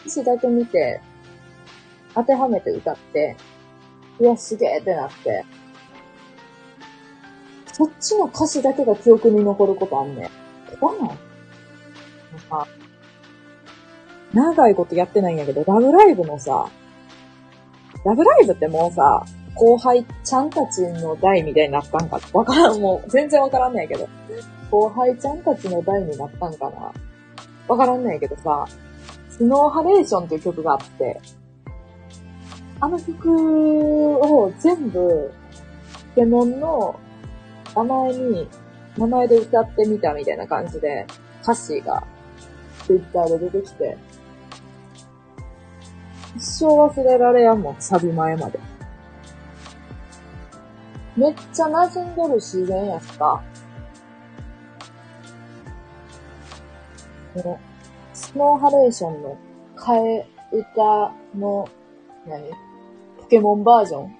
[0.01, 1.01] 歌詞だけ見て、
[2.15, 3.37] 当てはめて歌って、
[4.19, 5.45] うわ、すげえってなって、
[7.77, 10.31] そっちの歌詞だけが記憶に残ることあんねん。
[10.81, 11.19] 怖ないなん
[12.49, 12.67] か、
[14.33, 16.71] 長いことやってないんやけど、ラブライブのさ、
[18.03, 24.09] ラブライブってもうさ、後輩ちゃんたちの代みたいになったんかわからん、もう全然わからんねんけど。
[24.71, 26.93] 後輩ちゃんたちの代になったんかな
[27.69, 28.65] わからんねんけどさ、
[29.29, 31.21] スノーハレーションっていう曲があって、
[32.81, 35.31] あの曲を全部、
[36.15, 36.99] ポケモンの
[37.77, 38.49] 名前に、
[38.97, 41.07] 名前で歌ってみたみたいな感じで、
[41.43, 42.03] 歌詞が、
[42.87, 43.99] ツイッターで出てきて、
[46.37, 48.59] 一生忘れられやんもん、サビ前まで。
[51.17, 53.43] めっちゃ馴染んどる自然やしか。
[57.35, 57.59] この、
[58.15, 59.37] スノーハレーションの
[59.77, 61.69] 替え歌の、
[62.27, 62.51] 何？
[63.19, 64.17] ポケモンバージョン？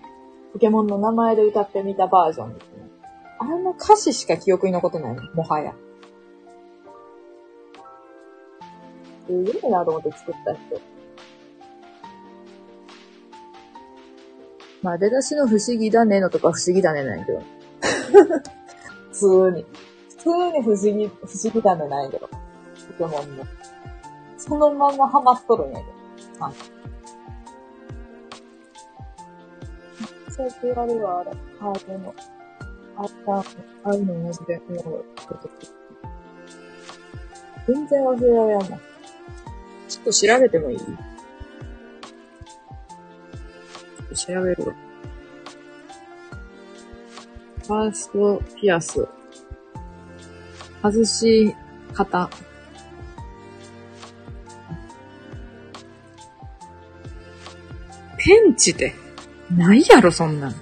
[0.53, 2.86] ポケモンの名前で歌ってみたバージョンですね。
[3.39, 5.23] あの歌詞しか記憶に残ってないの？
[5.35, 5.75] もはや。
[9.27, 10.81] すげえなと思って作った人。
[14.83, 17.43] まあ、出だしの不思議だねのとか不思議だねなんやけど。
[19.11, 19.67] 普通に。
[20.11, 22.29] 普通に不思議、不思議だねなんやけど。
[22.99, 23.45] ポケモンの。
[24.39, 25.85] そのままハマっとるんやけ
[26.39, 26.47] ど。
[26.47, 26.53] あ。
[30.31, 31.33] 最近あるわ、あれ。
[31.59, 32.15] ハードの。
[32.99, 33.45] あった、あ
[33.85, 34.65] あいうのマジで、も
[34.99, 35.05] う、
[37.67, 38.81] 全然忘れられんもん。
[39.89, 40.79] ちょっと調べてもいい？
[44.15, 44.75] 調べるわ。
[47.67, 49.07] ファーストピアス。
[50.83, 51.55] 外し
[51.93, 52.31] 方。
[58.19, 58.95] ペンチって、
[59.51, 60.55] ないやろ、そんなん。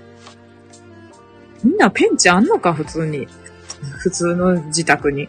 [1.64, 3.26] みんなペンチあんのか、普通に。
[3.98, 5.28] 普通の自宅に。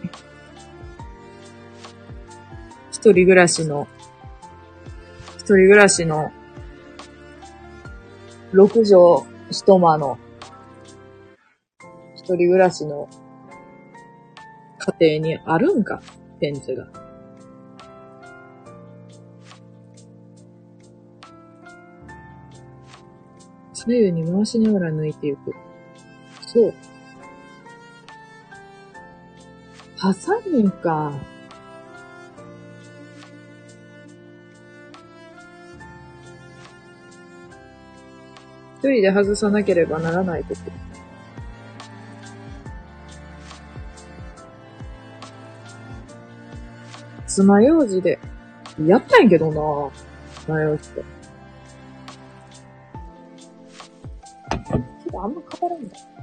[2.90, 3.88] 一人暮らしの、
[5.38, 6.30] 一人暮らしの
[8.52, 10.18] 6畳一間の、
[12.16, 13.08] 一人暮らしの
[15.00, 16.02] 家庭にあるんか、
[16.38, 16.86] ペンチが。
[23.72, 25.65] 左右に回しながら抜いていく。
[26.56, 26.74] そう。
[29.98, 31.12] ハサミか。
[38.78, 40.58] 一人で外さなければならないとき。
[47.26, 48.18] 爪楊枝で、
[48.82, 49.90] やったんやけどな
[50.46, 51.16] 爪楊枝って。
[55.04, 56.15] けどあんま語らんだ。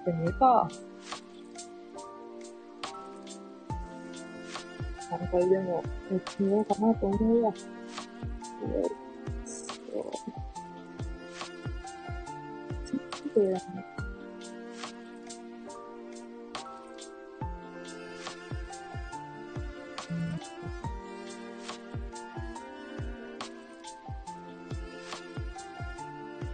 [0.00, 0.68] ってみるか。
[5.10, 7.52] 3回でもやってみようかなと思うわ。
[8.62, 8.88] えー、
[9.44, 10.12] そう。
[12.86, 13.60] ちょっとやね。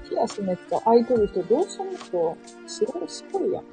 [0.08, 2.36] ピアスめっちゃ開いとる人どうしたの
[2.76, 3.64] と白い、白いやん。
[3.64, 3.72] 受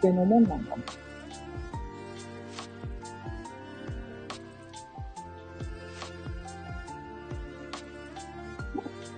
[0.00, 0.82] けのもんなんかもん。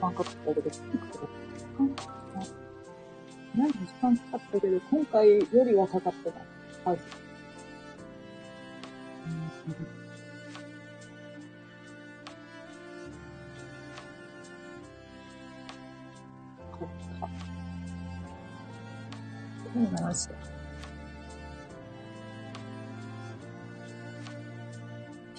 [0.00, 0.70] 間かかったけど、
[3.54, 6.38] 何時間かかったけど、今回よりはかかってない
[6.84, 7.02] はず。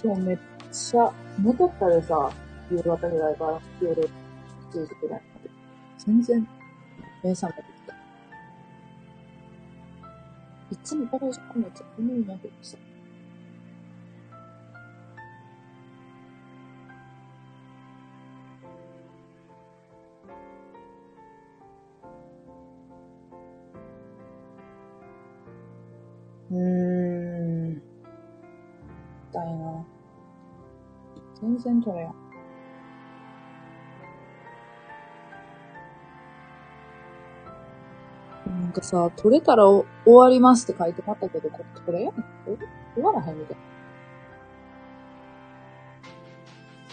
[0.04, 0.38] 今日めっ
[0.72, 2.32] ちゃ、戻ったでさ、
[2.70, 4.02] 夕方ぐらいから夜
[4.72, 5.50] 10時くらいまで。
[5.98, 6.48] 全然、
[7.22, 7.94] 目覚めてきた。
[10.72, 12.76] いつもこの時間めっちゃ眠いなってさ。
[31.62, 32.14] 80%래 요.
[38.44, 42.14] なんかさ、取れたら終わりますって書いてあったけど、これ取れやん
[42.94, 43.62] 終わらへんみたいな。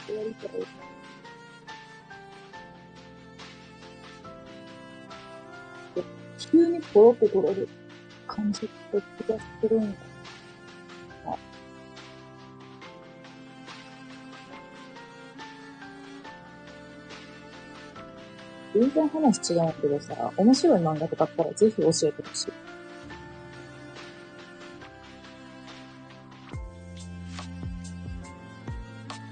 [0.06, 0.50] 終わりたい。
[6.52, 7.70] 急にポロッと取れる
[8.28, 10.09] 感じって気がするんか。
[18.74, 22.54] 全然話違うんだけどさ、面白い漫画とかあったらぜひ教えてほしい。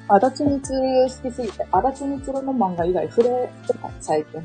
[0.09, 3.29] あ足立みつ好きすぎて、足立みつの漫画以外触れ
[3.67, 4.41] てない、最近。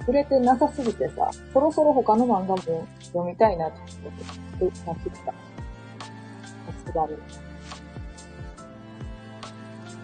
[0.00, 5.32] 触れてなさすぎてさ、そろそろ他の漫画も読みたいなと思って、なってきた。
[6.92, 7.18] 下る。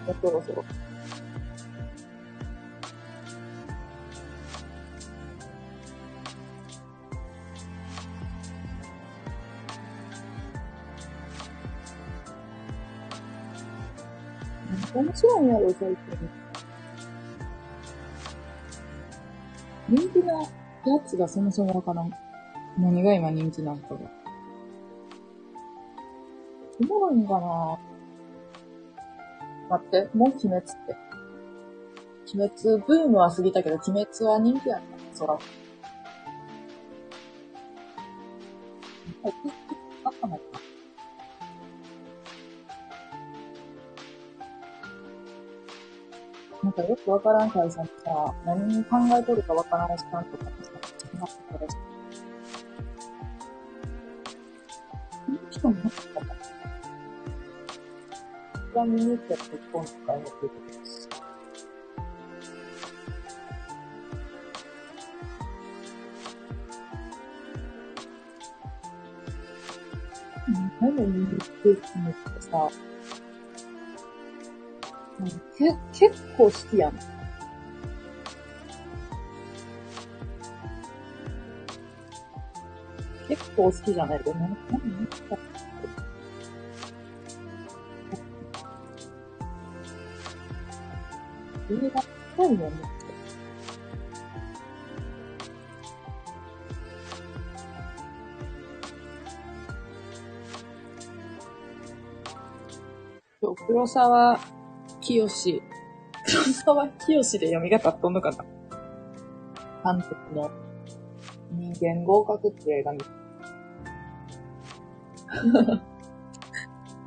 [0.05, 0.63] もうそろそろ。
[15.15, 15.97] 面白いんやろ、最近。
[19.87, 20.47] 人気なや
[21.05, 22.11] つがそもそもわからん。
[22.77, 23.99] 何が今人気なんかが。
[26.81, 27.79] おもろいんかな
[29.69, 30.73] 待って、もう鬼滅って。
[32.37, 35.17] 鬼滅、ブームは過ぎたけど、鬼滅は人気やった。
[35.17, 35.39] そら。
[46.75, 51.77] かよくわからん会社にさ、何に考えとるかわからん時間とかにさ、なったからさ。
[55.25, 56.35] その人もなかったかな。
[58.73, 61.09] ちなみにって結婚とかやってることです。
[70.47, 71.81] うん、何を見るってって
[72.41, 72.69] さ、
[75.57, 76.93] け、結構好きやん。
[83.27, 85.07] 結構好きじゃないでも、何何
[91.67, 92.01] 映画
[92.35, 92.95] 深いよね。
[103.67, 104.39] 黒沢
[105.05, 105.61] 清志。
[106.25, 108.37] 黒沢清志で読みが立っとんのかな
[109.93, 110.49] 監督の
[111.51, 112.99] 人間合格って映画見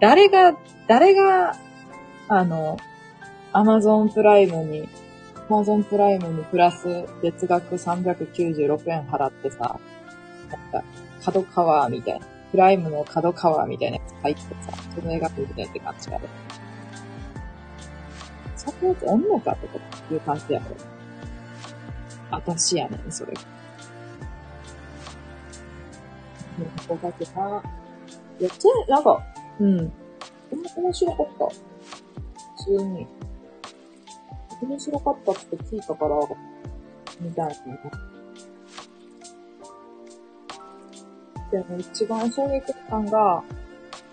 [0.00, 1.56] 誰が、誰が、
[2.28, 2.76] あの、
[3.52, 4.88] アマゾンプライムに、
[5.48, 9.80] アマゾンプライムにプラス月額396円払ってさ、
[10.50, 10.84] なんか、
[11.24, 16.28] 角川みたいな、プライムの角川みたいなやつ入ってさ、その映画見てって感じがある。
[18.70, 19.56] そんなやつおんのかっ
[20.08, 20.66] ていう感じやろ。
[22.30, 23.32] 私やねん、それ。
[26.88, 27.62] 合格さ、
[28.40, 29.22] いや、ちなんか、
[29.60, 29.92] うん。
[30.76, 31.46] 面白かった。
[31.46, 33.06] 普通に。
[34.60, 36.16] 面白かったって聞いたから、
[37.20, 37.54] みたいな。
[41.50, 43.42] でも一番衝撃感が、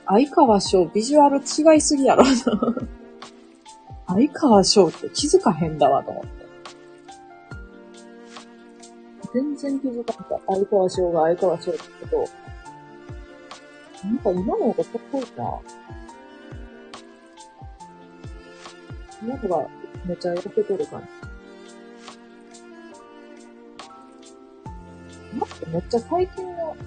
[0.07, 2.23] 相川翔ビジュアル違いすぎやろ。
[4.07, 6.29] 相川翔って気づかへんだわと思って。
[9.33, 10.53] 全然気づかなかった。
[10.53, 11.79] 相川翔が相川翔って
[12.09, 12.27] こ
[14.01, 14.07] と。
[14.07, 15.59] なんか今の方がかっこいいな。
[19.23, 19.69] 今のが
[20.05, 21.07] めっちゃ焼けてる感じ。
[25.39, 26.77] 待って、めっちゃ最近の、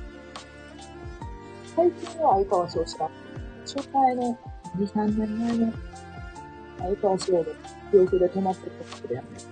[1.75, 3.11] 最近の相川翔知らん。
[3.67, 4.39] 初回の
[4.77, 5.73] 2、3年前の
[6.79, 7.45] 相川翔の
[7.91, 9.45] 記憶で止まってることでやめて。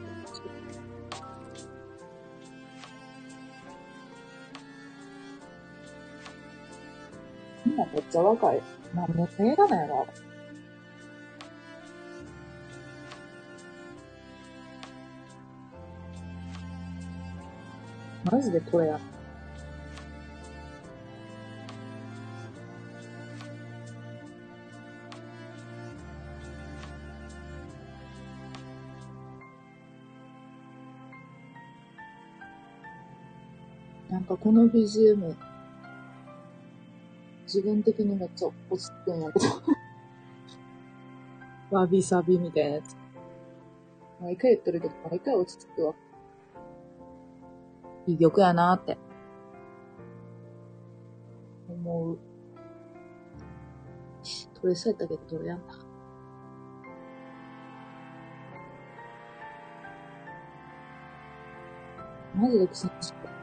[7.67, 8.63] 今めっちゃ若い。
[8.95, 9.81] 何の映画なん。
[9.81, 10.07] やろ
[18.31, 19.01] マジでこれや。
[34.17, 35.37] なんかこの BGM、
[37.45, 39.47] 自分的にめっちゃ落ち着くんやけど。
[41.77, 42.97] わびさびみたいなやつ。
[44.19, 45.95] 毎回言ってるけど、毎回落ち着くわ。
[48.07, 48.97] いい曲やなーって。
[51.69, 52.19] 思う。
[54.55, 55.75] 取れそうやったけど、取れやんだ。
[62.35, 63.36] マジで苦戦した。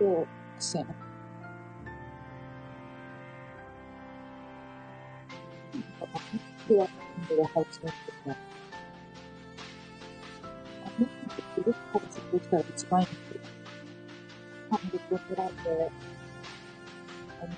[0.00, 0.26] 超苦
[0.58, 0.86] 戦。
[6.66, 6.88] では、
[7.28, 8.50] 今度は配置になって。
[11.54, 13.40] すごく配置できたら一番いいんですよ。
[14.70, 15.90] 半分くらいで、
[17.40, 17.52] あの、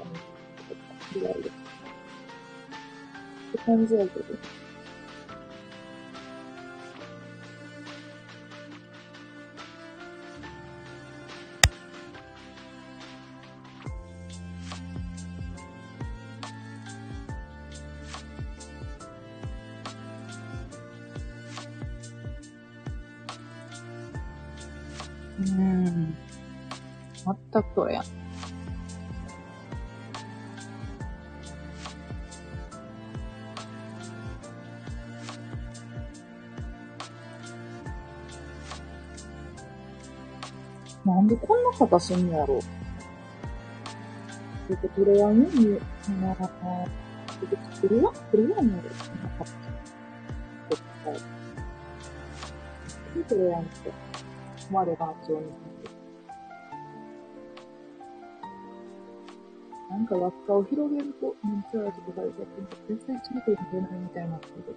[0.00, 0.10] あの、
[1.14, 1.48] ぐらいで。
[1.48, 1.52] っ
[3.52, 4.24] て感じやけど。
[4.30, 4.63] うん。
[27.74, 28.04] 全くそれやん。
[41.04, 45.46] なんでこんな方すんのやろちょっとこれはね、
[46.08, 46.48] あの、こ
[47.90, 48.80] れはこれはね、
[50.70, 51.14] 絶対。
[53.28, 53.92] これやんって。
[54.72, 55.73] 我が町に。
[60.04, 64.76] なんか輪っかを広げると、めっちゃあるとか書いてあって、絶対ついていけないみたいになってる。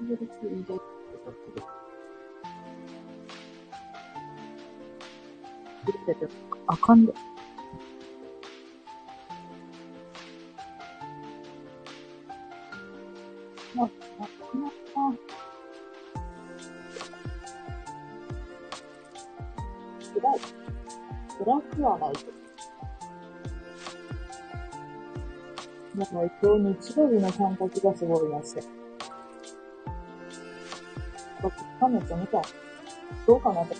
[0.00, 1.66] 広げるといいでって書いてる。
[5.84, 6.26] 広げて
[6.66, 7.12] あかんで。
[13.76, 14.28] あ、あ、あ、
[14.96, 15.12] あ。
[20.14, 20.40] 辛い。
[21.38, 22.35] 辛くはないけど。
[25.96, 28.62] だから今日日曜日の感覚がすごい安い。
[31.42, 32.42] 僕、カメちゃん見たい。
[33.26, 33.76] どうかなって。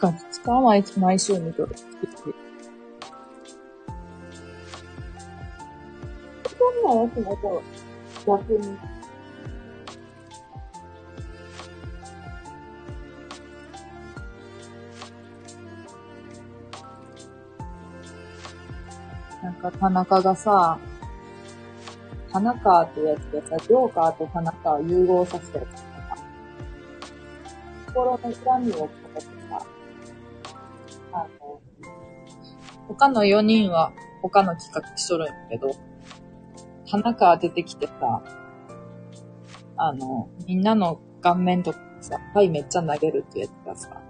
[0.00, 1.76] ガチか毎毎週見とる。
[6.58, 7.62] そんなやつもと、
[8.26, 8.76] 逆に。
[19.70, 20.78] か田中がさ、
[22.32, 26.24] 田中ってやつでさ、ジョーカーと田中を融合させたやつとかさ、
[27.86, 29.66] 心の恨みをかけてさ、
[31.12, 31.60] あの、
[32.88, 33.92] 他の4人は
[34.22, 35.74] 他の企画しとるんやけど、
[36.90, 38.22] 田中出てきてさ、
[39.76, 44.00] あの、みんなの顔面とかさ、はいめっちゃ投げるってやつがさ、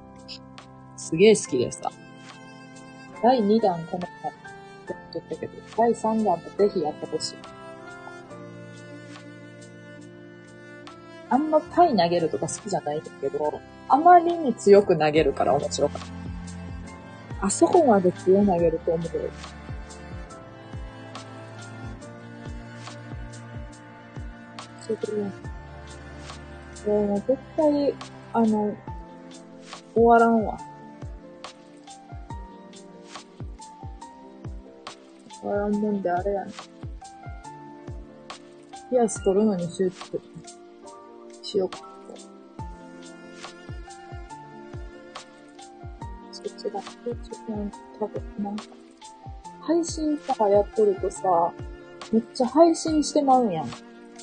[0.96, 1.90] すげえ好きでさ、
[3.22, 4.06] 第2弾この
[5.16, 7.34] やったけど、第3弾もぜひやってほしい。
[11.28, 16.00] あんまパイ投げるとか好きじゃないんだけど、あまりに強く投げるから面白かっ
[17.40, 17.46] た。
[17.46, 19.10] あそこまで強投げると思う。
[24.86, 25.32] そういうことね。
[26.86, 27.94] も絶対、
[28.32, 28.74] あの、
[29.94, 30.58] 終わらんわ。
[35.46, 36.52] 終わらんもんであれやね。
[38.90, 40.20] ピアス取るのに集中
[41.40, 41.78] しようか。
[46.32, 46.60] そっちだ。
[46.60, 46.72] そっ
[47.22, 47.36] ちだ。
[48.00, 48.64] 多分、なんか、
[49.60, 51.52] 配信とかやっとるとさ、
[52.12, 53.70] めっちゃ配信してまうんやん。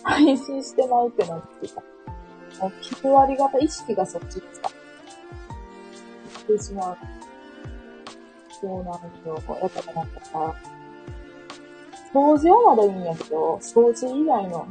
[0.04, 1.82] 配信してまうってなってさ、
[2.60, 4.70] もう9割方意識がそっちにさ、
[6.48, 6.98] 行ってしまう。
[8.60, 9.36] そうなんですよ。
[9.62, 10.56] やっぱなんかさ、
[12.14, 14.68] 掃除はまだいいんやけど、掃除以外の、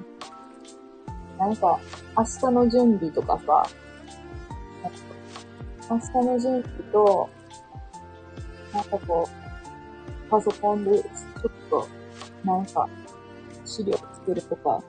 [1.38, 1.78] なんか、
[2.16, 3.66] 明日の準備とかさ、
[5.90, 7.28] 明日の準備と、
[8.72, 11.88] なんかこう、パソコンでちょっと、
[12.44, 12.88] なんか、
[13.64, 14.80] 資料作るとか、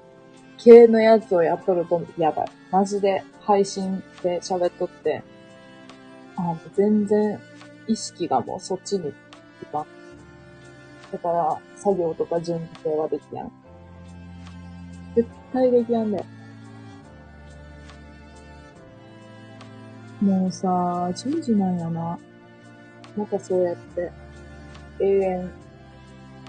[0.58, 2.48] 系のやつをやっとるとやばい。
[2.72, 5.24] マジで配信で喋っとって、
[6.38, 7.40] あ、全然
[7.88, 9.12] 意識がもうそっちに
[9.72, 9.86] 行か
[11.14, 13.52] だから、作業とか準備はできやん。
[15.16, 16.26] 絶対できやんだよ。
[20.22, 20.68] もうさ、
[21.14, 22.18] 10時なんやな。
[23.16, 24.12] またそうやって、
[25.00, 25.52] 永遠、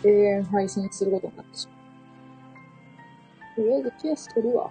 [0.03, 3.57] 永遠配信することになってしまう。
[3.57, 4.71] とりあえずケース取るわ。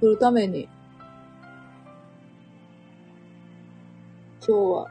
[0.00, 0.70] 取るために、
[4.40, 4.90] 今日は、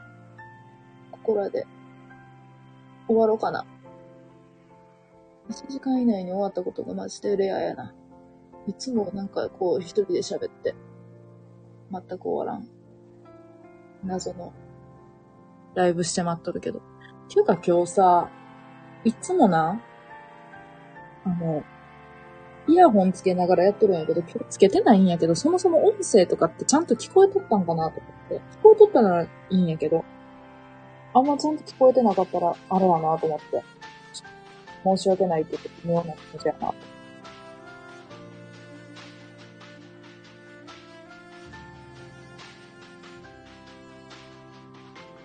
[1.10, 1.66] ここらで、
[3.08, 3.64] 終わろうかな。
[5.50, 7.92] 1時間以内に終わったことがマジでレアやな。
[8.68, 10.76] いつもなんかこう一人で喋って、
[11.90, 12.68] 全く終わらん。
[14.04, 14.52] 謎の、
[15.74, 16.80] ライブして待っとるけど。
[17.28, 18.30] ていうか今日さ、
[19.04, 19.82] いつもな、
[21.24, 21.64] あの、
[22.68, 28.40] イヤホンつけながらやっとるんやけど、今日つけてないんやけど、そもそも音声とかってちゃんと聞こえとったんかなと思って。
[28.58, 30.04] 聞こえとったならいいんやけど、
[31.12, 33.64] あんまちゃんと聞こえてなかったら、あれやなと思って。
[34.84, 36.68] 申し訳ないって言って、妙な気持ちやな。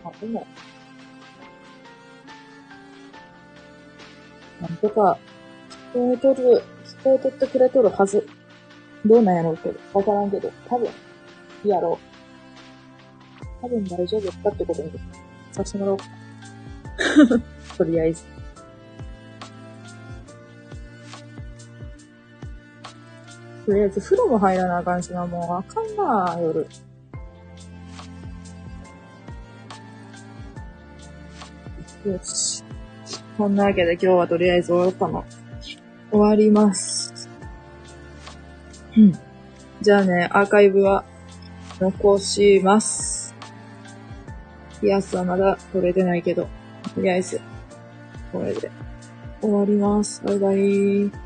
[0.04, 0.46] あ、でも、
[4.62, 5.18] なんとか、
[5.94, 8.28] 聞こえとる、聞こえとってくれとるはず。
[9.06, 9.80] どうなんやろうけど。
[9.94, 10.52] わからんけど。
[10.68, 10.90] 多分、
[11.64, 13.62] やろう。
[13.62, 14.92] 多分大丈夫だってことに
[15.52, 16.06] させてもらおうか。
[17.78, 18.35] とりあえず。
[23.66, 26.68] とりあえず風呂も入らなあかんしな、もうあかんな、夜。
[32.06, 32.64] よし。
[33.38, 35.26] そんなわけで今日はとりあえず終わったの。
[36.12, 37.28] 終わります。
[38.96, 39.14] うん。
[39.82, 41.04] じゃあね、アーカイブは
[41.80, 43.34] 残します。
[44.80, 46.48] ピアスはまだ取れてないけど、
[46.94, 47.42] とりあえず、
[48.32, 48.72] これで
[49.42, 50.24] 終わります。
[50.24, 51.25] バイバイ。